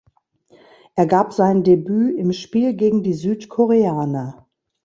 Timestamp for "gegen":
2.73-3.03